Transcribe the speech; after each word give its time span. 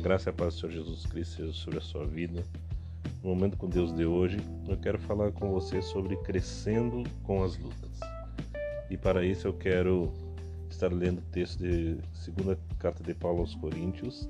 graça 0.00 0.28
e 0.28 0.30
a 0.30 0.32
paz 0.32 0.54
do 0.54 0.60
Senhor 0.60 0.72
Jesus 0.72 1.04
Cristo 1.04 1.36
seja 1.36 1.52
sobre 1.52 1.78
a 1.78 1.82
sua 1.82 2.06
vida. 2.06 2.42
No 3.22 3.28
momento 3.28 3.58
com 3.58 3.68
Deus 3.68 3.92
de 3.92 4.06
hoje, 4.06 4.38
eu 4.66 4.76
quero 4.78 4.98
falar 4.98 5.30
com 5.30 5.50
você 5.50 5.82
sobre 5.82 6.16
crescendo 6.16 7.04
com 7.22 7.44
as 7.44 7.58
lutas. 7.58 8.00
E 8.88 8.96
para 8.96 9.24
isso 9.24 9.46
eu 9.46 9.52
quero 9.52 10.10
estar 10.70 10.90
lendo 10.90 11.18
o 11.18 11.30
texto 11.30 11.58
de 11.58 11.98
segunda 12.14 12.58
carta 12.78 13.04
de 13.04 13.12
Paulo 13.12 13.40
aos 13.40 13.54
Coríntios, 13.54 14.26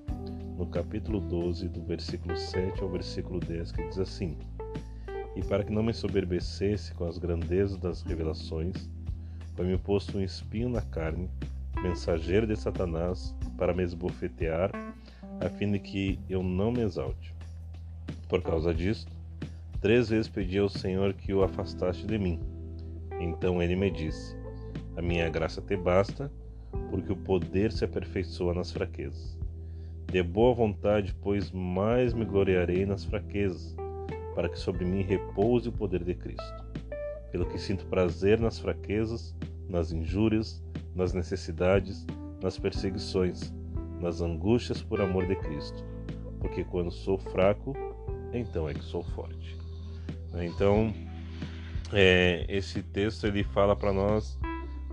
no 0.59 0.67
capítulo 0.67 1.21
12, 1.21 1.69
do 1.69 1.81
versículo 1.83 2.37
7 2.37 2.83
ao 2.83 2.89
versículo 2.89 3.39
10, 3.39 3.71
que 3.71 3.89
diz 3.89 3.99
assim: 4.01 4.37
E 5.37 5.43
para 5.43 5.63
que 5.63 5.73
não 5.73 5.85
me 5.85 5.95
soberbecesse 5.95 6.93
com 6.95 7.07
as 7.07 7.17
grandezas 7.17 7.79
das 7.79 8.03
revelações, 8.03 8.91
foi-me 9.55 9.79
posto 9.79 10.19
um 10.19 10.21
espinho 10.21 10.69
na 10.69 10.83
carne, 10.83 11.31
mensageiro 11.81 12.47
de 12.47 12.57
Satanás, 12.57 13.33
para 13.57 13.73
me 13.73 13.85
esbofetear, 13.85 14.73
a 15.41 15.49
fim 15.49 15.73
de 15.73 15.79
que 15.79 16.19
eu 16.29 16.43
não 16.43 16.71
me 16.71 16.83
exalte. 16.83 17.35
Por 18.29 18.43
causa 18.43 18.75
disto, 18.75 19.11
três 19.81 20.11
vezes 20.11 20.29
pedi 20.29 20.59
ao 20.59 20.69
Senhor 20.69 21.15
que 21.15 21.33
o 21.33 21.43
afastaste 21.43 22.07
de 22.07 22.19
mim. 22.19 22.39
Então 23.19 23.63
ele 23.63 23.75
me 23.75 23.91
disse: 23.91 24.37
A 24.97 25.03
minha 25.03 25.29
graça 25.31 25.61
te 25.63 25.77
basta, 25.77 26.31
porque 26.91 27.13
o 27.13 27.17
poder 27.17 27.73
se 27.73 27.85
aperfeiçoa 27.85 28.55
nas 28.55 28.71
fraquezas. 28.71 29.39
De 30.11 30.23
boa 30.23 30.55
vontade, 30.55 31.15
pois 31.23 31.51
mais 31.51 32.13
me 32.13 32.25
gloriarei 32.25 32.85
nas 32.85 33.05
fraquezas, 33.05 33.75
para 34.35 34.49
que 34.49 34.59
sobre 34.59 34.85
mim 34.85 35.03
repouse 35.03 35.69
o 35.69 35.73
poder 35.73 36.05
de 36.05 36.15
Cristo. 36.15 36.65
Pelo 37.31 37.47
que 37.47 37.59
sinto 37.59 37.87
prazer 37.87 38.41
nas 38.41 38.59
fraquezas, 38.59 39.35
nas 39.69 39.93
injúrias, 39.93 40.63
nas 40.95 41.13
necessidades, 41.13 42.05
nas 42.43 42.59
perseguições, 42.59 43.53
nas 44.01 44.21
angústias 44.21 44.83
por 44.83 45.01
amor 45.01 45.27
de 45.27 45.37
Cristo, 45.37 45.85
porque 46.41 46.65
quando 46.65 46.91
sou 46.91 47.19
fraco, 47.19 47.75
então 48.33 48.69
é 48.69 48.75
que 48.75 48.83
sou 48.83 49.03
forte. 49.03 49.57
Então, 50.35 50.93
é, 51.93 52.47
esse 52.49 52.83
texto 52.83 53.27
ele 53.27 53.43
fala 53.43 53.75
para 53.75 53.93
nós 53.93 54.39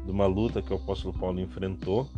de 0.04 0.12
uma 0.12 0.26
luta 0.26 0.62
que 0.62 0.74
o 0.74 0.78
apóstolo 0.78 1.18
Paulo 1.18 1.40
enfrentou, 1.40 2.10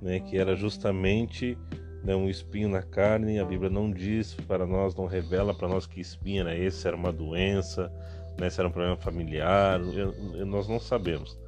né, 0.00 0.20
que 0.20 0.36
era 0.36 0.54
justamente 0.54 1.56
né, 2.02 2.14
um 2.14 2.28
espinho 2.28 2.68
na 2.68 2.82
carne. 2.82 3.38
A 3.38 3.44
Bíblia 3.44 3.70
não 3.70 3.90
diz 3.90 4.34
para 4.46 4.66
nós, 4.66 4.94
não 4.94 5.06
revela 5.06 5.54
para 5.54 5.68
nós 5.68 5.86
que 5.86 6.00
espinho 6.00 6.42
era 6.42 6.56
esse, 6.56 6.86
era 6.86 6.96
uma 6.96 7.12
doença, 7.12 7.90
né, 8.38 8.50
se 8.50 8.60
era 8.60 8.68
um 8.68 8.72
problema 8.72 8.96
familiar, 8.96 9.80
eu, 9.80 10.14
eu, 10.34 10.46
nós 10.46 10.68
não 10.68 10.80
sabemos. 10.80 11.38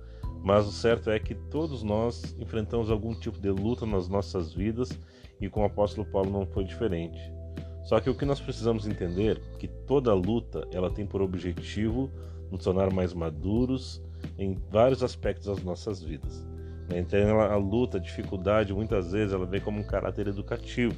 Mas 0.42 0.66
o 0.66 0.72
certo 0.72 1.08
é 1.08 1.18
que 1.18 1.34
todos 1.34 1.82
nós 1.82 2.34
enfrentamos 2.38 2.90
algum 2.90 3.14
tipo 3.14 3.38
de 3.38 3.50
luta 3.50 3.86
nas 3.86 4.08
nossas 4.08 4.52
vidas 4.52 4.98
e 5.40 5.48
com 5.48 5.62
o 5.62 5.64
apóstolo 5.64 6.06
Paulo 6.06 6.30
não 6.30 6.46
foi 6.46 6.64
diferente. 6.64 7.20
Só 7.84 8.00
que 8.00 8.10
o 8.10 8.14
que 8.14 8.24
nós 8.24 8.40
precisamos 8.40 8.86
entender 8.86 9.40
é 9.54 9.58
que 9.58 9.68
toda 9.68 10.12
luta 10.14 10.66
ela 10.72 10.90
tem 10.90 11.06
por 11.06 11.22
objetivo 11.22 12.10
nos 12.50 12.64
tornar 12.64 12.92
mais 12.92 13.14
maduros 13.14 14.02
em 14.38 14.56
vários 14.70 15.02
aspectos 15.02 15.46
das 15.46 15.62
nossas 15.62 16.02
vidas. 16.02 16.44
Né? 16.88 16.98
Então 16.98 17.40
a 17.40 17.56
luta, 17.56 17.98
a 17.98 18.00
dificuldade, 18.00 18.72
muitas 18.72 19.12
vezes 19.12 19.32
ela 19.32 19.46
vem 19.46 19.60
como 19.60 19.80
um 19.80 19.84
caráter 19.84 20.26
educativo. 20.26 20.94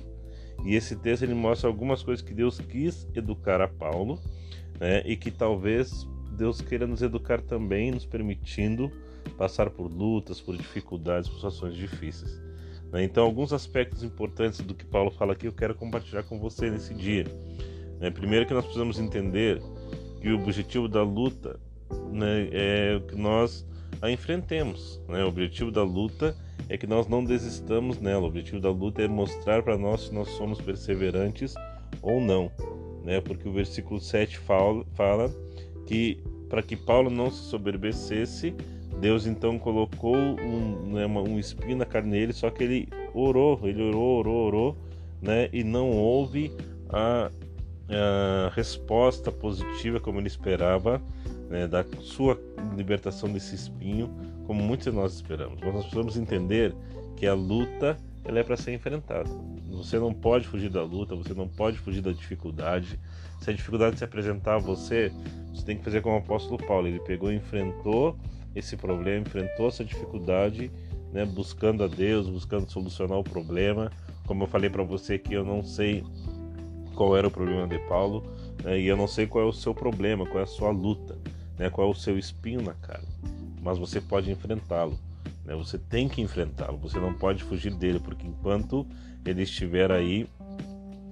E 0.65 0.75
esse 0.75 0.97
texto 0.97 1.23
ele 1.23 1.35
mostra 1.35 1.69
algumas 1.69 2.03
coisas 2.03 2.25
que 2.25 2.33
Deus 2.33 2.59
quis 2.59 3.07
educar 3.15 3.61
a 3.61 3.69
Paulo 3.69 4.19
né? 4.81 5.03
e 5.05 5.17
que 5.17 5.31
talvez 5.31 6.09
Deus 6.33 6.61
queira 6.61 6.87
nos 6.87 7.03
educar 7.03 7.41
também, 7.41 7.91
nos 7.91 8.07
permitindo 8.07 8.91
passar 9.31 9.71
por 9.71 9.91
lutas, 9.91 10.41
por 10.41 10.57
dificuldades, 10.57 11.29
por 11.29 11.37
situações 11.37 11.75
difíceis. 11.75 12.41
Né? 12.93 13.05
Então, 13.05 13.25
alguns 13.25 13.53
aspectos 13.53 14.03
importantes 14.03 14.61
do 14.61 14.75
que 14.75 14.85
Paulo 14.85 15.11
fala 15.11 15.33
aqui 15.33 15.47
eu 15.47 15.53
quero 15.53 15.75
compartilhar 15.75 16.23
com 16.23 16.39
você 16.39 16.71
nesse 16.71 16.95
dia. 16.95 17.25
Né? 18.01 18.11
Primeiro, 18.11 18.47
que 18.47 18.55
nós 18.55 18.65
precisamos 18.65 18.99
entender 18.99 19.61
que 20.21 20.31
o 20.31 20.41
objetivo 20.41 20.89
da 20.89 21.03
luta 21.03 21.59
né, 22.13 22.49
é 22.53 23.01
que 23.09 23.17
nós 23.17 23.67
a 24.01 24.11
enfrentemos. 24.11 25.01
Né? 25.09 25.25
O 25.25 25.29
objetivo 25.29 25.71
da 25.71 25.83
luta 25.83 26.37
é 26.69 26.77
que 26.77 26.87
nós 26.87 27.07
não 27.09 27.25
desistamos 27.25 27.99
nela. 27.99 28.23
O 28.23 28.27
objetivo 28.27 28.61
da 28.61 28.71
luta 28.71 29.03
é 29.03 29.09
mostrar 29.09 29.63
para 29.63 29.77
nós 29.77 30.03
se 30.03 30.15
nós 30.15 30.29
somos 30.31 30.61
perseverantes 30.61 31.55
ou 32.03 32.21
não. 32.21 32.51
Né? 33.05 33.21
Porque 33.21 33.49
o 33.49 33.53
versículo 33.53 34.01
7 34.01 34.39
fala, 34.39 34.85
fala 34.95 35.31
que 35.87 36.23
para 36.49 36.63
que 36.63 36.77
Paulo 36.77 37.11
não 37.11 37.31
se 37.31 37.49
soberbecesse, 37.49 38.55
Deus 39.05 39.27
então 39.27 39.59
colocou 39.59 40.17
um, 40.17 40.95
né, 40.95 41.07
um 41.07 41.39
espinho 41.39 41.77
na 41.77 41.85
carne 41.85 42.13
dele, 42.13 42.33
só 42.33 42.49
que 42.49 42.65
ele 42.65 42.89
orou, 43.13 43.61
ele 43.65 43.83
orou, 43.83 44.19
orou, 44.21 44.47
orou, 44.47 44.77
né, 45.21 45.51
e 45.53 45.63
não 45.63 45.91
houve 45.91 46.51
a, 46.89 47.31
a 47.91 48.51
resposta 48.55 49.31
positiva 49.31 50.01
como 50.01 50.21
ele 50.21 50.29
esperava 50.29 51.03
né, 51.51 51.67
da 51.67 51.85
sua 52.01 52.41
libertação 52.75 53.31
desse 53.31 53.55
espinho, 53.55 54.09
como 54.47 54.63
muitos 54.63 54.87
de 54.87 54.93
nós 54.93 55.13
esperamos. 55.13 55.61
Mas 55.61 55.75
nós 55.75 55.83
precisamos 55.83 56.17
entender 56.17 56.75
que 57.15 57.27
a 57.27 57.35
luta 57.35 57.99
ela 58.25 58.39
é 58.39 58.43
para 58.43 58.57
ser 58.57 58.73
enfrentada. 58.73 59.29
Você 59.71 59.99
não 59.99 60.15
pode 60.15 60.49
fugir 60.49 60.71
da 60.71 60.83
luta, 60.83 61.15
você 61.15 61.35
não 61.35 61.47
pode 61.47 61.77
fugir 61.77 62.01
da 62.01 62.11
dificuldade. 62.11 62.99
Se 63.43 63.51
a 63.51 63.53
dificuldade 63.53 63.99
se 63.99 64.05
apresentar 64.05 64.55
a 64.55 64.59
você, 64.59 65.13
você 65.53 65.63
tem 65.63 65.77
que 65.77 65.85
fazer 65.85 66.01
como 66.01 66.15
o 66.15 66.21
apóstolo 66.21 66.57
Paulo. 66.57 66.89
Ele 66.89 67.01
pegou 67.01 67.31
enfrentou 67.31 68.19
esse 68.55 68.77
problema, 68.77 69.23
enfrentou 69.27 69.69
essa 69.69 69.85
dificuldade, 69.85 70.71
né, 71.13 71.25
buscando 71.25 71.85
a 71.85 71.87
Deus, 71.87 72.29
buscando 72.29 72.71
solucionar 72.71 73.19
o 73.19 73.25
problema. 73.25 73.91
Como 74.27 74.45
eu 74.45 74.47
falei 74.47 74.71
para 74.71 74.83
você 74.83 75.19
que 75.19 75.35
eu 75.35 75.45
não 75.45 75.63
sei 75.63 76.05
qual 76.95 77.17
era 77.17 77.27
o 77.27 77.31
problema 77.31 77.67
de 77.67 77.79
Paulo 77.89 78.23
né, 78.63 78.79
e 78.81 78.87
eu 78.87 78.97
não 78.97 79.07
sei 79.07 79.27
qual 79.27 79.45
é 79.45 79.49
o 79.49 79.53
seu 79.53 79.75
problema, 79.75 80.27
qual 80.27 80.41
é 80.41 80.45
a 80.45 80.47
sua 80.47 80.71
luta, 80.71 81.17
né, 81.59 81.69
qual 81.71 81.89
é 81.89 81.91
o 81.91 81.95
seu 81.95 82.19
espinho 82.19 82.63
na 82.63 82.75
cara. 82.75 83.05
Mas 83.63 83.79
você 83.79 84.01
pode 84.01 84.31
enfrentá-lo. 84.31 84.99
Né, 85.45 85.55
você 85.55 85.79
tem 85.79 86.09
que 86.09 86.23
enfrentá-lo. 86.23 86.79
Você 86.79 86.99
não 86.99 87.13
pode 87.13 87.43
fugir 87.43 87.75
dele, 87.75 88.01
porque 88.01 88.27
enquanto 88.27 88.87
ele 89.25 89.43
estiver 89.43 89.91
aí, 89.91 90.27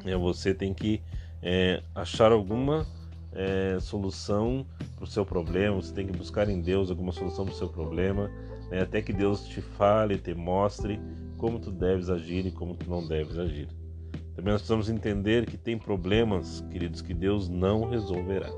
né, 0.04 0.16
você 0.16 0.54
tem 0.54 0.72
que 0.72 1.00
é, 1.42 1.82
achar 1.94 2.32
alguma 2.32 2.86
é, 3.32 3.78
solução 3.80 4.66
para 5.02 5.08
o 5.08 5.10
seu 5.10 5.26
problema, 5.26 5.74
você 5.74 5.92
tem 5.92 6.06
que 6.06 6.16
buscar 6.16 6.48
em 6.48 6.60
Deus 6.60 6.88
alguma 6.88 7.10
solução 7.10 7.44
para 7.44 7.52
o 7.52 7.56
seu 7.56 7.68
problema, 7.68 8.30
né, 8.70 8.82
até 8.82 9.02
que 9.02 9.12
Deus 9.12 9.44
te 9.48 9.60
fale, 9.60 10.16
te 10.16 10.32
mostre 10.32 11.00
como 11.38 11.58
tu 11.58 11.72
deves 11.72 12.08
agir 12.08 12.46
e 12.46 12.52
como 12.52 12.76
tu 12.76 12.88
não 12.88 13.04
deves 13.08 13.36
agir. 13.36 13.66
Também 14.36 14.52
nós 14.52 14.62
precisamos 14.62 14.88
entender 14.88 15.44
que 15.44 15.56
tem 15.56 15.76
problemas, 15.76 16.60
queridos, 16.70 17.02
que 17.02 17.12
Deus 17.12 17.48
não 17.48 17.90
resolverá. 17.90 18.48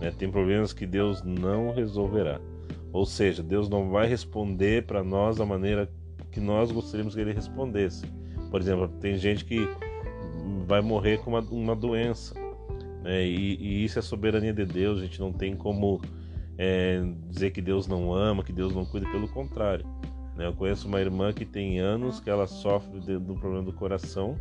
Né? 0.00 0.12
Tem 0.16 0.30
problemas 0.30 0.72
que 0.72 0.86
Deus 0.86 1.24
não 1.24 1.72
resolverá. 1.74 2.40
Ou 2.92 3.04
seja, 3.04 3.42
Deus 3.42 3.68
não 3.68 3.90
vai 3.90 4.06
responder 4.06 4.86
para 4.86 5.02
nós 5.02 5.38
da 5.38 5.44
maneira 5.44 5.90
que 6.30 6.38
nós 6.38 6.70
gostaríamos 6.70 7.16
que 7.16 7.20
Ele 7.20 7.32
respondesse. 7.32 8.06
Por 8.48 8.60
exemplo, 8.60 8.86
tem 9.00 9.18
gente 9.18 9.44
que 9.44 9.68
vai 10.66 10.80
morrer 10.80 11.18
com 11.18 11.30
uma, 11.30 11.40
uma 11.40 11.74
doença. 11.74 12.32
Né? 13.02 13.24
E, 13.26 13.56
e, 13.56 13.84
isso 13.84 13.98
é 13.98 14.02
soberania 14.02 14.52
de 14.52 14.64
Deus, 14.64 14.98
a 14.98 15.02
gente 15.02 15.20
não 15.20 15.32
tem 15.32 15.56
como 15.56 16.00
é, 16.56 17.02
dizer 17.28 17.50
que 17.50 17.62
Deus 17.62 17.86
não 17.86 18.12
ama, 18.12 18.42
que 18.42 18.52
Deus 18.52 18.74
não 18.74 18.84
cuida, 18.84 19.08
pelo 19.10 19.28
contrário. 19.28 19.86
Né? 20.36 20.46
Eu 20.46 20.52
conheço 20.52 20.88
uma 20.88 21.00
irmã 21.00 21.32
que 21.32 21.44
tem 21.44 21.78
anos 21.78 22.20
que 22.20 22.30
ela 22.30 22.46
sofre 22.46 23.00
de, 23.00 23.18
do 23.18 23.34
problema 23.34 23.64
do 23.64 23.72
coração 23.72 24.38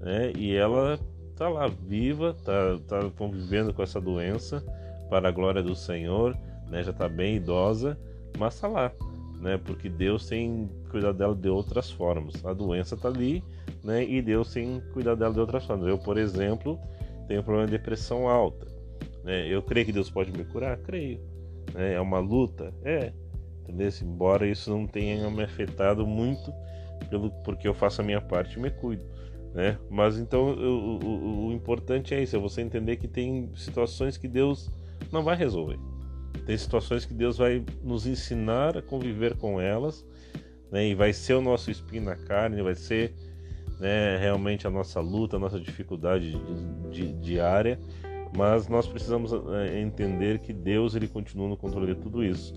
né? 0.00 0.32
e 0.36 0.54
ela 0.54 0.98
está 1.30 1.48
lá 1.48 1.66
viva, 1.68 2.34
está 2.38 2.78
tá 2.86 3.10
convivendo 3.10 3.72
com 3.72 3.82
essa 3.82 4.00
doença 4.00 4.64
para 5.10 5.28
a 5.28 5.32
glória 5.32 5.62
do 5.62 5.74
Senhor, 5.74 6.36
né? 6.68 6.82
já 6.82 6.90
está 6.90 7.08
bem 7.08 7.36
idosa, 7.36 7.98
mas 8.38 8.54
está 8.54 8.68
lá. 8.68 8.92
Né? 9.40 9.58
Porque 9.58 9.88
Deus 9.88 10.26
tem 10.26 10.68
cuidado 10.90 11.18
dela 11.18 11.34
de 11.34 11.48
outras 11.48 11.90
formas. 11.90 12.42
A 12.44 12.54
doença 12.54 12.94
está 12.94 13.08
ali, 13.08 13.44
né? 13.84 14.02
E 14.02 14.22
Deus 14.22 14.52
tem 14.52 14.82
cuidado 14.94 15.18
dela 15.18 15.34
de 15.34 15.40
outras 15.40 15.64
formas. 15.66 15.86
Eu, 15.86 15.98
por 15.98 16.16
exemplo, 16.16 16.80
tenho 17.26 17.42
problema 17.42 17.68
de 17.68 17.78
pressão 17.78 18.28
alta. 18.28 18.66
Né? 19.24 19.46
Eu 19.48 19.62
creio 19.62 19.86
que 19.86 19.92
Deus 19.92 20.10
pode 20.10 20.32
me 20.32 20.44
curar? 20.44 20.76
Creio. 20.78 21.20
Né? 21.74 21.94
É 21.94 22.00
uma 22.00 22.18
luta? 22.18 22.72
É. 22.84 23.12
Entendeu? 23.62 23.90
Embora 24.02 24.46
isso 24.46 24.70
não 24.70 24.86
tenha 24.86 25.28
me 25.28 25.42
afetado 25.42 26.06
muito, 26.06 26.52
pelo, 27.10 27.30
porque 27.42 27.66
eu 27.66 27.74
faço 27.74 28.00
a 28.00 28.04
minha 28.04 28.20
parte 28.20 28.58
e 28.58 28.62
me 28.62 28.70
cuido. 28.70 29.04
Né? 29.52 29.78
Mas 29.90 30.18
então 30.18 30.52
o, 30.52 30.98
o, 31.02 31.46
o 31.46 31.52
importante 31.52 32.14
é 32.14 32.22
isso, 32.22 32.36
é 32.36 32.38
você 32.38 32.60
entender 32.60 32.96
que 32.96 33.08
tem 33.08 33.50
situações 33.56 34.16
que 34.16 34.28
Deus 34.28 34.70
não 35.10 35.24
vai 35.24 35.36
resolver. 35.36 35.78
Tem 36.44 36.56
situações 36.56 37.04
que 37.04 37.14
Deus 37.14 37.38
vai 37.38 37.64
nos 37.82 38.06
ensinar 38.06 38.76
a 38.76 38.82
conviver 38.82 39.36
com 39.36 39.60
elas, 39.60 40.06
né? 40.70 40.86
E 40.86 40.94
vai 40.94 41.12
ser 41.12 41.34
o 41.34 41.40
nosso 41.40 41.70
espinho 41.70 42.04
na 42.04 42.16
carne, 42.16 42.62
vai 42.62 42.74
ser 42.74 43.14
né, 43.78 44.16
realmente 44.18 44.66
a 44.66 44.70
nossa 44.70 45.00
luta, 45.00 45.36
a 45.36 45.38
nossa 45.38 45.60
dificuldade 45.60 46.40
diária, 47.20 47.78
mas 48.36 48.68
nós 48.68 48.86
precisamos 48.86 49.32
é, 49.32 49.80
entender 49.80 50.38
que 50.40 50.52
Deus 50.52 50.94
ele 50.94 51.08
continua 51.08 51.48
no 51.48 51.56
controle 51.56 51.94
de 51.94 52.00
tudo 52.00 52.24
isso. 52.24 52.54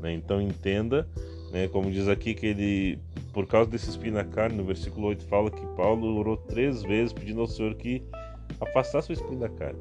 Né? 0.00 0.12
Então 0.14 0.40
entenda, 0.40 1.08
né, 1.52 1.68
como 1.68 1.90
diz 1.90 2.08
aqui, 2.08 2.34
que 2.34 2.46
ele 2.46 2.98
por 3.32 3.46
causa 3.46 3.70
desse 3.70 3.90
espinho 3.90 4.14
na 4.14 4.24
carne, 4.24 4.56
no 4.56 4.64
versículo 4.64 5.08
8 5.08 5.24
fala 5.26 5.50
que 5.50 5.64
Paulo 5.76 6.16
orou 6.18 6.36
três 6.36 6.82
vezes 6.82 7.12
pedindo 7.12 7.40
ao 7.40 7.46
Senhor 7.46 7.74
que 7.74 8.02
afastasse 8.60 9.10
o 9.10 9.12
espinho 9.12 9.38
da 9.38 9.48
carne. 9.48 9.80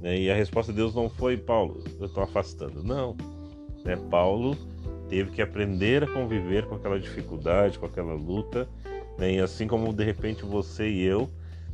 Né? 0.00 0.18
E 0.18 0.30
a 0.30 0.34
resposta 0.34 0.72
de 0.72 0.78
Deus 0.78 0.94
não 0.94 1.08
foi, 1.08 1.36
Paulo, 1.36 1.82
eu 1.98 2.06
estou 2.06 2.22
afastando. 2.22 2.82
Não. 2.82 3.16
Né? 3.84 3.96
Paulo 4.10 4.56
teve 5.08 5.30
que 5.30 5.40
aprender 5.40 6.02
a 6.02 6.06
conviver 6.06 6.66
com 6.66 6.74
aquela 6.74 6.98
dificuldade, 6.98 7.78
com 7.78 7.86
aquela 7.86 8.14
luta. 8.14 8.68
E 9.18 9.38
assim 9.38 9.66
como 9.66 9.92
de 9.92 10.04
repente 10.04 10.44
você 10.44 10.88
e 10.88 11.02
eu 11.02 11.30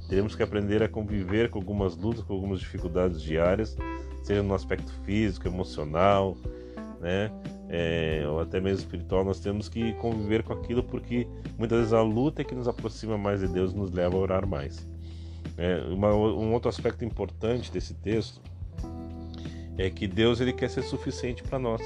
teremos 0.08 0.34
que 0.34 0.42
aprender 0.42 0.82
a 0.82 0.88
conviver 0.88 1.50
com 1.50 1.58
algumas 1.58 1.96
lutas, 1.96 2.25
com 2.25 2.32
algumas 2.32 2.58
dificuldades 2.58 3.22
diárias, 3.22 3.76
seja 4.25 4.42
no 4.42 4.54
aspecto 4.54 4.92
físico, 5.04 5.46
emocional, 5.46 6.37
né? 7.00 7.31
É, 7.69 8.25
ou 8.26 8.40
até 8.40 8.60
mesmo 8.60 8.81
espiritual, 8.81 9.25
nós 9.25 9.38
temos 9.38 9.69
que 9.69 9.92
conviver 9.94 10.42
com 10.42 10.52
aquilo 10.52 10.82
porque 10.82 11.28
muitas 11.56 11.78
vezes 11.78 11.92
a 11.92 12.02
luta 12.02 12.42
é 12.42 12.44
que 12.44 12.52
nos 12.52 12.66
aproxima 12.66 13.16
mais 13.16 13.40
de 13.40 13.46
Deus, 13.46 13.72
nos 13.72 13.92
leva 13.92 14.16
a 14.16 14.19
orar 14.19 14.44
mais. 14.44 14.84
É, 15.56 15.76
uma, 15.92 16.12
um 16.12 16.52
outro 16.52 16.69
aspecto 16.69 17.04
importante 17.04 17.70
desse 17.70 17.94
texto 17.94 18.40
é 19.78 19.88
que 19.88 20.08
Deus 20.08 20.40
ele 20.40 20.52
quer 20.52 20.69
ser 20.69 20.82
suficiente 20.82 21.44
para 21.44 21.58
nós, 21.58 21.81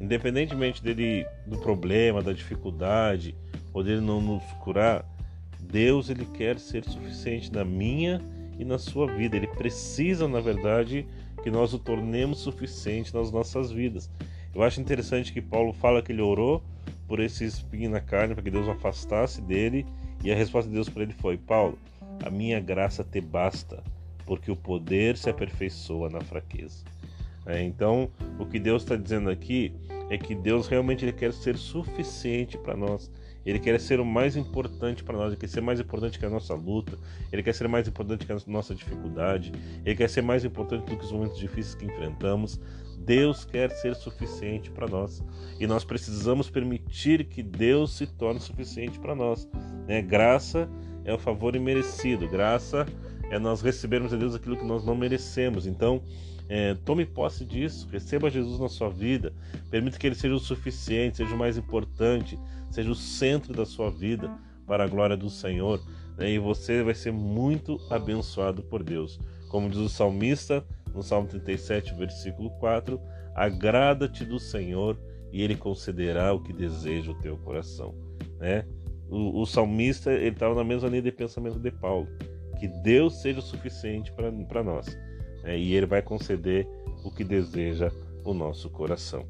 independentemente 0.00 0.82
dele 0.82 1.26
do 1.46 1.58
problema, 1.58 2.22
da 2.22 2.32
dificuldade 2.32 3.36
ou 3.72 3.82
dele 3.82 4.00
não 4.00 4.20
nos 4.20 4.42
curar. 4.60 5.04
Deus 5.60 6.10
ele 6.10 6.26
quer 6.26 6.58
ser 6.58 6.84
suficiente 6.84 7.52
na 7.52 7.64
minha 7.64 8.20
e 8.58 8.64
na 8.64 8.78
sua 8.78 9.06
vida. 9.06 9.36
Ele 9.36 9.46
precisa, 9.46 10.28
na 10.28 10.40
verdade, 10.40 11.06
que 11.42 11.50
nós 11.50 11.72
o 11.72 11.78
tornemos 11.78 12.38
suficiente 12.38 13.14
nas 13.14 13.30
nossas 13.30 13.70
vidas. 13.70 14.10
Eu 14.54 14.62
acho 14.62 14.80
interessante 14.80 15.32
que 15.32 15.40
Paulo 15.40 15.72
fala 15.72 16.02
que 16.02 16.12
ele 16.12 16.20
orou 16.20 16.62
por 17.08 17.20
esse 17.20 17.44
espinho 17.44 17.90
na 17.90 18.00
carne 18.00 18.34
para 18.34 18.42
que 18.42 18.50
Deus 18.50 18.66
o 18.66 18.70
afastasse 18.70 19.40
dele 19.40 19.86
e 20.22 20.30
a 20.30 20.36
resposta 20.36 20.68
de 20.68 20.74
Deus 20.74 20.88
para 20.88 21.02
ele 21.02 21.12
foi: 21.12 21.36
Paulo, 21.36 21.78
a 22.24 22.30
minha 22.30 22.60
graça 22.60 23.02
te 23.02 23.20
basta, 23.20 23.82
porque 24.24 24.50
o 24.50 24.56
poder 24.56 25.16
se 25.16 25.30
aperfeiçoa 25.30 26.08
na 26.08 26.20
fraqueza. 26.20 26.84
É, 27.44 27.62
então, 27.62 28.08
o 28.38 28.46
que 28.46 28.58
Deus 28.58 28.82
está 28.82 28.94
dizendo 28.94 29.30
aqui 29.30 29.72
é 30.08 30.16
que 30.16 30.34
Deus 30.34 30.68
realmente 30.68 31.04
ele 31.04 31.12
quer 31.12 31.32
ser 31.32 31.56
suficiente 31.56 32.56
para 32.56 32.76
nós. 32.76 33.10
Ele 33.44 33.58
quer 33.58 33.78
ser 33.80 34.00
o 34.00 34.04
mais 34.04 34.36
importante 34.36 35.02
para 35.02 35.16
nós, 35.16 35.28
ele 35.28 35.36
quer 35.36 35.48
ser 35.48 35.60
mais 35.60 35.80
importante 35.80 36.18
que 36.18 36.26
a 36.26 36.30
nossa 36.30 36.54
luta, 36.54 36.98
ele 37.32 37.42
quer 37.42 37.54
ser 37.54 37.68
mais 37.68 37.88
importante 37.88 38.24
que 38.24 38.32
a 38.32 38.38
nossa 38.46 38.74
dificuldade, 38.74 39.52
ele 39.84 39.96
quer 39.96 40.08
ser 40.08 40.22
mais 40.22 40.44
importante 40.44 40.84
do 40.90 40.96
que 40.96 41.04
os 41.04 41.12
momentos 41.12 41.38
difíceis 41.38 41.74
que 41.74 41.84
enfrentamos. 41.84 42.60
Deus 42.98 43.44
quer 43.44 43.70
ser 43.70 43.96
suficiente 43.96 44.70
para 44.70 44.86
nós 44.86 45.22
e 45.58 45.66
nós 45.66 45.84
precisamos 45.84 46.48
permitir 46.48 47.24
que 47.24 47.42
Deus 47.42 47.96
se 47.96 48.06
torne 48.06 48.40
suficiente 48.40 48.98
para 49.00 49.14
nós. 49.14 49.48
Né? 49.88 50.00
Graça 50.00 50.68
é 51.04 51.12
o 51.12 51.18
favor 51.18 51.56
imerecido, 51.56 52.28
graça 52.28 52.86
é 53.28 53.38
nós 53.38 53.60
recebermos 53.60 54.10
de 54.10 54.18
Deus 54.18 54.34
aquilo 54.34 54.56
que 54.56 54.64
nós 54.64 54.84
não 54.84 54.94
merecemos. 54.94 55.66
Então, 55.66 56.02
é, 56.54 56.74
tome 56.74 57.06
posse 57.06 57.46
disso, 57.46 57.88
receba 57.90 58.28
Jesus 58.28 58.60
na 58.60 58.68
sua 58.68 58.90
vida, 58.90 59.32
permita 59.70 59.98
que 59.98 60.06
Ele 60.06 60.14
seja 60.14 60.34
o 60.34 60.38
suficiente, 60.38 61.16
seja 61.16 61.34
o 61.34 61.38
mais 61.38 61.56
importante, 61.56 62.38
seja 62.70 62.90
o 62.90 62.94
centro 62.94 63.54
da 63.54 63.64
sua 63.64 63.90
vida 63.90 64.30
para 64.66 64.84
a 64.84 64.86
glória 64.86 65.16
do 65.16 65.30
Senhor, 65.30 65.82
né? 66.18 66.30
e 66.30 66.38
você 66.38 66.82
vai 66.82 66.92
ser 66.92 67.10
muito 67.10 67.80
abençoado 67.88 68.62
por 68.64 68.82
Deus. 68.82 69.18
Como 69.48 69.70
diz 69.70 69.78
o 69.78 69.88
salmista 69.88 70.62
no 70.94 71.02
Salmo 71.02 71.26
37, 71.26 71.94
versículo 71.94 72.50
4: 72.60 73.00
Agrada-te 73.34 74.22
do 74.22 74.38
Senhor 74.38 75.00
e 75.32 75.40
Ele 75.40 75.56
concederá 75.56 76.34
o 76.34 76.42
que 76.42 76.52
deseja 76.52 77.12
o 77.12 77.18
teu 77.18 77.38
coração. 77.38 77.94
Né? 78.38 78.66
O, 79.08 79.40
o 79.40 79.46
salmista 79.46 80.12
estava 80.12 80.54
na 80.54 80.64
mesma 80.64 80.90
linha 80.90 81.00
de 81.00 81.12
pensamento 81.12 81.58
de 81.58 81.70
Paulo, 81.70 82.06
que 82.60 82.68
Deus 82.68 83.22
seja 83.22 83.38
o 83.38 83.42
suficiente 83.42 84.12
para 84.12 84.62
nós 84.62 84.94
né? 85.42 85.58
e 85.58 85.74
Ele 85.74 85.86
vai 85.86 86.02
conceder 86.02 86.66
o 87.04 87.10
que 87.10 87.24
deseja 87.24 87.90
o 88.24 88.32
nosso 88.32 88.70
coração. 88.70 89.26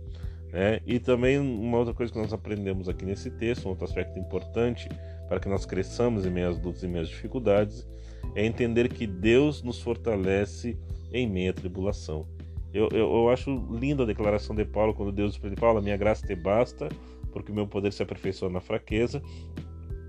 Né? 0.53 0.81
E 0.87 0.99
também 0.99 1.39
uma 1.39 1.79
outra 1.79 1.95
coisa 1.95 2.13
que 2.13 2.19
nós 2.19 2.33
aprendemos 2.33 2.89
aqui 2.89 3.05
nesse 3.05 3.31
texto, 3.31 3.67
um 3.67 3.71
outro 3.71 3.85
aspecto 3.85 4.19
importante 4.19 4.89
para 5.29 5.41
que 5.41 5.49
nós 5.49 5.65
cresçamos 5.65 6.27
em 6.27 6.31
meio 6.31 6.51
às 6.51 6.61
lutas 6.61 6.83
e 6.83 6.89
meio 6.89 7.03
às 7.03 7.09
dificuldades, 7.09 7.87
é 8.35 8.45
entender 8.45 8.89
que 8.93 9.07
Deus 9.07 9.63
nos 9.63 9.81
fortalece 9.81 10.79
em 11.13 11.29
meio 11.29 11.51
à 11.51 11.55
tribulação. 11.55 12.27
Eu, 12.73 12.89
eu, 12.91 13.13
eu 13.13 13.31
acho 13.31 13.51
linda 13.71 14.03
a 14.03 14.07
declaração 14.07 14.57
de 14.57 14.65
Paulo 14.65 14.95
quando 14.95 15.13
Deus 15.13 15.33
diz 15.33 15.39
para 15.39 15.49
ele: 15.49 15.61
Paulo, 15.61 15.79
a 15.79 15.83
minha 15.83 15.97
graça 15.97 16.27
te 16.27 16.35
basta, 16.35 16.89
porque 17.33 17.53
o 17.53 17.55
meu 17.55 17.67
poder 17.67 17.93
se 17.93 18.03
aperfeiçoa 18.03 18.51
na 18.51 18.61
fraqueza. 18.61 19.23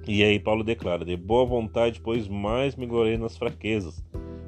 E 0.07 0.23
aí 0.23 0.39
Paulo 0.39 0.63
declara: 0.63 1.03
De 1.03 1.17
boa 1.17 1.45
vontade, 1.45 1.99
pois 2.01 2.27
mais 2.27 2.75
me 2.75 2.85
glorei 2.85 3.17
nas 3.17 3.37
fraquezas, 3.37 4.03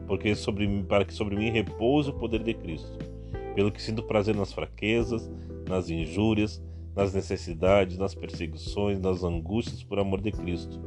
porque 0.07 0.35
sobre, 0.35 0.83
para 0.83 1.05
que 1.05 1.13
sobre 1.13 1.35
mim 1.35 1.51
repouse 1.51 2.09
o 2.09 2.13
poder 2.13 2.43
de 2.43 2.53
Cristo. 2.53 2.97
Pelo 3.53 3.71
que 3.71 3.81
sinto 3.81 4.03
prazer 4.03 4.35
nas 4.35 4.53
fraquezas, 4.53 5.29
nas 5.67 5.89
injúrias, 5.89 6.61
nas 6.95 7.13
necessidades, 7.13 7.97
nas 7.97 8.15
perseguições, 8.15 8.99
nas 8.99 9.23
angústias 9.23 9.83
por 9.83 9.99
amor 9.99 10.21
de 10.21 10.31
Cristo. 10.31 10.79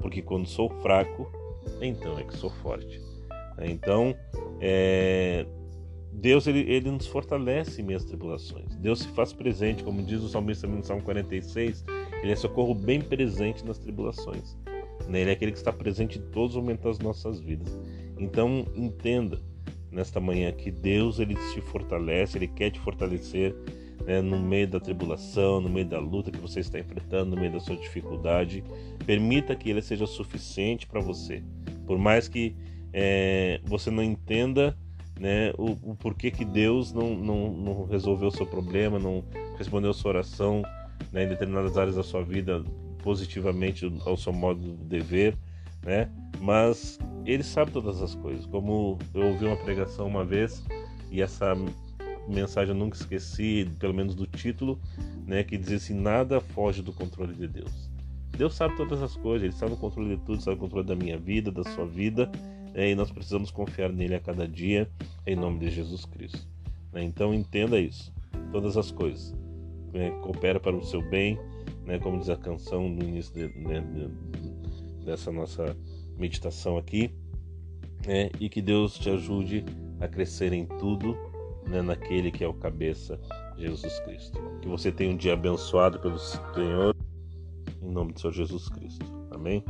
Porque 0.00 0.22
quando 0.22 0.46
sou 0.46 0.68
fraco, 0.80 1.30
então 1.80 2.18
é 2.18 2.24
que 2.24 2.36
sou 2.36 2.50
forte. 2.50 3.00
Então, 3.60 4.14
é, 4.60 5.46
Deus 6.12 6.46
ele, 6.46 6.60
ele 6.60 6.90
nos 6.90 7.06
fortalece 7.06 7.80
em 7.80 7.84
minhas 7.84 8.04
tribulações. 8.04 8.74
Deus 8.76 9.00
se 9.00 9.08
faz 9.08 9.32
presente, 9.32 9.84
como 9.84 10.02
diz 10.02 10.22
o 10.22 10.28
salmista 10.28 10.66
no 10.66 10.84
Salmo 10.84 11.02
46, 11.02 11.84
ele 12.22 12.32
é 12.32 12.36
socorro 12.36 12.74
bem 12.74 13.00
presente 13.00 13.64
nas 13.64 13.78
tribulações. 13.78 14.56
Né? 15.08 15.20
Ele 15.20 15.30
é 15.30 15.32
aquele 15.32 15.52
que 15.52 15.58
está 15.58 15.72
presente 15.72 16.18
em 16.18 16.22
todos 16.30 16.56
os 16.56 16.62
momentos 16.62 16.84
das 16.84 16.98
nossas 16.98 17.40
vidas. 17.40 17.78
Então, 18.18 18.66
entenda 18.74 19.40
nesta 19.90 20.20
manhã 20.20 20.50
que 20.52 20.70
Deus 20.70 21.18
ele 21.18 21.34
te 21.34 21.60
fortalece, 21.60 22.38
ele 22.38 22.48
quer 22.48 22.70
te 22.70 22.80
fortalecer 22.80 23.54
né, 24.04 24.20
no 24.20 24.40
meio 24.40 24.68
da 24.68 24.80
tribulação, 24.80 25.60
no 25.60 25.68
meio 25.68 25.86
da 25.86 25.98
luta 25.98 26.30
que 26.30 26.38
você 26.38 26.60
está 26.60 26.78
enfrentando, 26.78 27.34
no 27.34 27.40
meio 27.40 27.52
da 27.52 27.60
sua 27.60 27.76
dificuldade. 27.76 28.64
Permita 29.06 29.54
que 29.54 29.70
Ele 29.70 29.82
seja 29.82 30.06
suficiente 30.06 30.86
para 30.86 31.00
você. 31.00 31.42
Por 31.86 31.98
mais 31.98 32.28
que 32.28 32.56
é, 32.92 33.60
você 33.64 33.90
não 33.90 34.02
entenda 34.02 34.76
né, 35.18 35.52
o, 35.58 35.72
o, 35.90 35.96
porquê 35.96 36.30
que 36.30 36.44
Deus 36.44 36.92
não, 36.92 37.14
não, 37.14 37.52
não 37.52 37.84
resolveu 37.84 38.28
o 38.28 38.32
seu 38.32 38.46
problema, 38.46 38.98
não 38.98 39.24
respondeu 39.56 39.90
a 39.90 39.94
sua 39.94 40.10
oração 40.10 40.62
né, 41.12 41.24
em 41.24 41.28
determinadas 41.28 41.76
áreas 41.76 41.96
da 41.96 42.02
sua 42.02 42.22
vida 42.22 42.64
positivamente 43.02 43.92
ao 44.04 44.16
seu 44.16 44.32
modo 44.32 44.76
de 44.84 45.00
ver, 45.00 45.36
né? 45.84 46.08
Mas 46.40 46.98
ele 47.24 47.42
sabe 47.42 47.70
todas 47.70 48.02
as 48.02 48.14
coisas. 48.14 48.46
Como 48.46 48.98
eu 49.14 49.26
ouvi 49.28 49.44
uma 49.44 49.56
pregação 49.56 50.06
uma 50.06 50.24
vez 50.24 50.64
e 51.10 51.22
essa 51.22 51.54
mensagem 52.28 52.74
eu 52.74 52.78
nunca 52.78 52.96
esqueci, 52.96 53.68
pelo 53.78 53.94
menos 53.94 54.14
do 54.14 54.26
título, 54.26 54.78
né, 55.26 55.42
que 55.42 55.56
dizia 55.56 55.76
assim: 55.76 55.94
nada 55.94 56.40
foge 56.40 56.82
do 56.82 56.92
controle 56.92 57.34
de 57.34 57.46
Deus. 57.46 57.90
Deus 58.36 58.54
sabe 58.54 58.76
todas 58.76 59.02
as 59.02 59.14
coisas, 59.16 59.42
Ele 59.42 59.52
está 59.52 59.68
no 59.68 59.76
controle 59.76 60.16
de 60.16 60.22
tudo, 60.22 60.38
está 60.38 60.52
no 60.52 60.56
controle 60.56 60.86
da 60.86 60.96
minha 60.96 61.18
vida, 61.18 61.52
da 61.52 61.64
sua 61.64 61.86
vida, 61.86 62.30
né, 62.72 62.90
e 62.90 62.94
nós 62.94 63.10
precisamos 63.10 63.50
confiar 63.50 63.92
nele 63.92 64.14
a 64.14 64.20
cada 64.20 64.48
dia, 64.48 64.88
em 65.26 65.36
nome 65.36 65.58
de 65.58 65.70
Jesus 65.70 66.04
Cristo. 66.06 66.48
Né, 66.92 67.04
então 67.04 67.34
entenda 67.34 67.78
isso, 67.78 68.12
todas 68.50 68.76
as 68.76 68.90
coisas 68.90 69.34
né, 69.92 70.10
coopera 70.22 70.58
para 70.58 70.74
o 70.74 70.84
seu 70.84 71.02
bem, 71.02 71.38
né, 71.84 71.98
como 71.98 72.18
diz 72.18 72.30
a 72.30 72.36
canção 72.36 72.88
no 72.88 73.02
início 73.02 73.32
de, 73.34 73.58
né, 73.58 73.84
dessa 75.04 75.30
nossa 75.30 75.76
meditação 76.16 76.76
aqui, 76.76 77.10
né, 78.06 78.30
e 78.40 78.48
que 78.48 78.60
Deus 78.60 78.98
te 78.98 79.10
ajude 79.10 79.64
a 80.00 80.08
crescer 80.08 80.52
em 80.52 80.66
tudo 80.66 81.16
né, 81.66 81.80
naquele 81.82 82.30
que 82.30 82.44
é 82.44 82.48
o 82.48 82.54
cabeça, 82.54 83.18
Jesus 83.56 84.00
Cristo. 84.00 84.40
Que 84.60 84.68
você 84.68 84.90
tenha 84.90 85.12
um 85.12 85.16
dia 85.16 85.34
abençoado 85.34 85.98
pelo 86.00 86.18
Senhor, 86.18 86.96
em 87.80 87.90
nome 87.90 88.12
do 88.12 88.20
Senhor 88.20 88.32
Jesus 88.32 88.68
Cristo. 88.68 89.04
Amém? 89.30 89.64